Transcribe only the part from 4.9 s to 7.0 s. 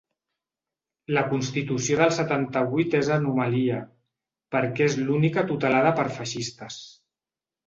és l’única tutelada per feixistes.